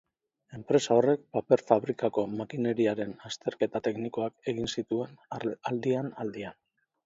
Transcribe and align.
Enpresa 0.59 0.95
horrek 1.01 1.21
paper-fabrikako 1.37 2.23
makineriaren 2.39 3.13
azterketa 3.31 3.83
teknikoak 3.91 4.35
egiten 4.55 4.75
zituen 4.77 5.17
aldian-aldian. 5.73 6.61